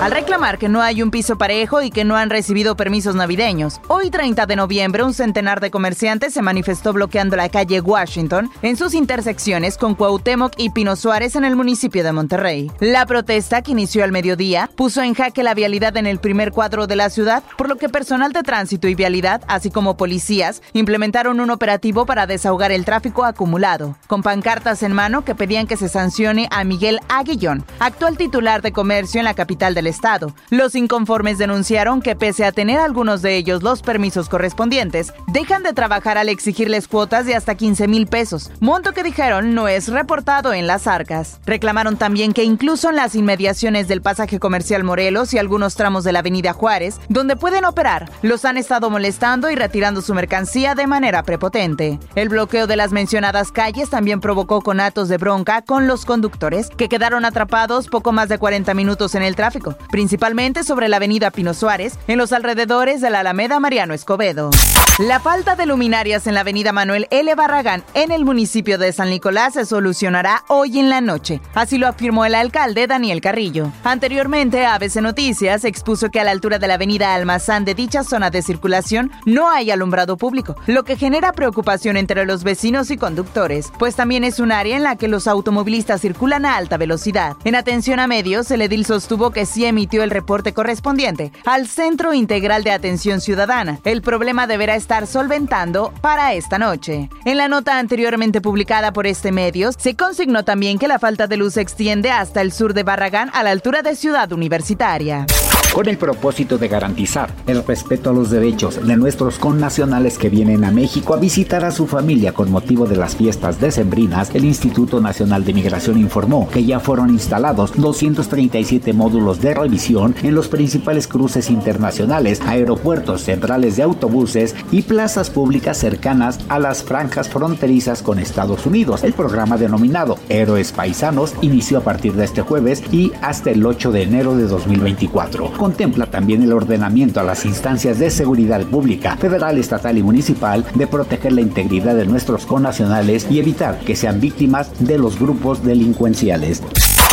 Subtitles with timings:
[0.00, 3.80] Al reclamar que no hay un piso parejo y que no han recibido permisos navideños,
[3.88, 8.76] hoy 30 de noviembre un centenar de comerciantes se manifestó bloqueando la calle Washington en
[8.76, 12.70] sus intersecciones con Cuauhtémoc y Pino Suárez en el municipio de Monterrey.
[12.78, 16.86] La protesta, que inició al mediodía, puso en jaque la vialidad en el primer cuadro
[16.86, 21.40] de la ciudad, por lo que personal de tránsito y vialidad, así como policías, implementaron
[21.40, 25.88] un operativo para desahogar el tráfico acumulado, con pancartas en mano que pedían que se
[25.88, 30.34] sancione a Miguel Aguillón, actual titular de comercio en la capital Estado.
[30.50, 35.72] Los inconformes denunciaron que pese a tener algunos de ellos los permisos correspondientes, dejan de
[35.72, 40.52] trabajar al exigirles cuotas de hasta 15 mil pesos, monto que dijeron no es reportado
[40.52, 41.40] en las arcas.
[41.46, 46.12] Reclamaron también que incluso en las inmediaciones del pasaje comercial Morelos y algunos tramos de
[46.12, 50.86] la avenida Juárez, donde pueden operar, los han estado molestando y retirando su mercancía de
[50.86, 51.98] manera prepotente.
[52.14, 56.88] El bloqueo de las mencionadas calles también provocó conatos de bronca con los conductores, que
[56.88, 61.54] quedaron atrapados poco más de 40 minutos en el tráfico, principalmente sobre la avenida Pino
[61.54, 64.50] Suárez, en los alrededores de la Alameda Mariano Escobedo.
[64.98, 67.34] La falta de luminarias en la avenida Manuel L.
[67.34, 71.42] Barragán, en el municipio de San Nicolás, se solucionará hoy en la noche.
[71.54, 73.70] Así lo afirmó el alcalde Daniel Carrillo.
[73.84, 78.30] Anteriormente, ABC Noticias expuso que a la altura de la avenida Almazán de dicha zona
[78.30, 83.70] de circulación no hay alumbrado público, lo que genera preocupación entre los vecinos y conductores,
[83.78, 87.36] pues también es un área en la que los automovilistas circulan a alta velocidad.
[87.44, 92.64] En atención a medios, el edil sostuvo que emitió el reporte correspondiente al Centro Integral
[92.64, 93.78] de Atención Ciudadana.
[93.84, 97.08] El problema deberá estar solventando para esta noche.
[97.24, 101.36] En la nota anteriormente publicada por este medio, se consignó también que la falta de
[101.36, 105.26] luz se extiende hasta el sur de Barragán a la altura de Ciudad Universitaria
[105.72, 110.64] con el propósito de garantizar el respeto a los derechos de nuestros connacionales que vienen
[110.64, 115.00] a México a visitar a su familia con motivo de las fiestas decembrinas, el Instituto
[115.00, 121.06] Nacional de Migración informó que ya fueron instalados 237 módulos de revisión en los principales
[121.06, 128.18] cruces internacionales, aeropuertos centrales de autobuses y plazas públicas cercanas a las franjas fronterizas con
[128.18, 129.04] Estados Unidos.
[129.04, 133.92] El programa denominado Héroes Paisanos inició a partir de este jueves y hasta el 8
[133.92, 139.58] de enero de 2024 contempla también el ordenamiento a las instancias de seguridad pública, federal,
[139.58, 144.70] estatal y municipal de proteger la integridad de nuestros connacionales y evitar que sean víctimas
[144.78, 146.62] de los grupos delincuenciales.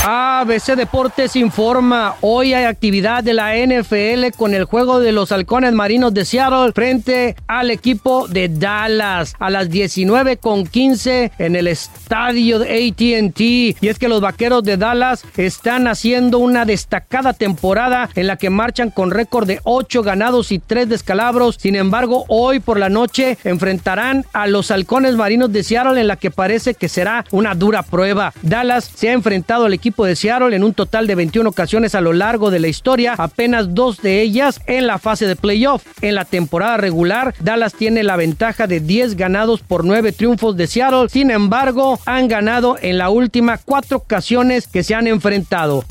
[0.06, 5.72] ABC Deportes informa, hoy hay actividad de la NFL con el juego de los halcones
[5.72, 11.70] marinos de Seattle frente al equipo de Dallas a las 19 con 15 en el
[11.70, 13.40] estadio ATT.
[13.40, 18.50] Y es que los vaqueros de Dallas están haciendo una destacada temporada en la que
[18.50, 21.56] marchan con récord de 8 ganados y 3 descalabros.
[21.58, 26.18] Sin embargo, hoy por la noche enfrentarán a los halcones marinos de Seattle en la
[26.18, 28.34] que parece que será una dura prueba.
[28.42, 32.02] Dallas se ha enfrentado al equipo de Seattle en un total de 21 ocasiones a
[32.02, 35.84] lo largo de la historia, apenas dos de ellas en la fase de playoff.
[36.02, 40.66] En la temporada regular, Dallas tiene la ventaja de 10 ganados por 9 triunfos de
[40.66, 41.10] Seattle.
[41.10, 45.84] Sin embargo, han ganado en la última cuatro ocasiones que se han enfrentado.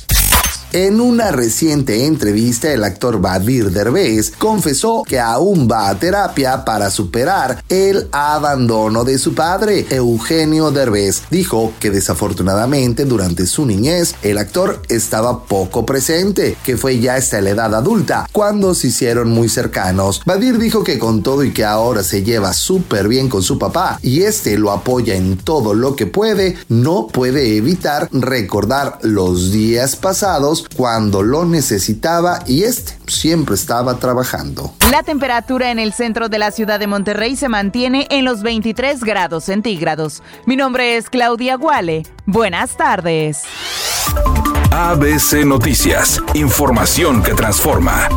[0.75, 6.89] En una reciente entrevista, el actor Badir Derbez confesó que aún va a terapia para
[6.89, 9.85] superar el abandono de su padre.
[9.91, 16.99] Eugenio Derbez dijo que desafortunadamente durante su niñez el actor estaba poco presente, que fue
[16.99, 20.23] ya hasta la edad adulta cuando se hicieron muy cercanos.
[20.25, 23.99] Badir dijo que con todo y que ahora se lleva súper bien con su papá
[24.01, 29.95] y este lo apoya en todo lo que puede, no puede evitar recordar los días
[29.95, 34.73] pasados cuando lo necesitaba y este siempre estaba trabajando.
[34.91, 39.03] La temperatura en el centro de la ciudad de Monterrey se mantiene en los 23
[39.03, 40.21] grados centígrados.
[40.45, 42.03] Mi nombre es Claudia Guale.
[42.25, 43.43] Buenas tardes.
[44.71, 48.09] ABC Noticias, información que transforma.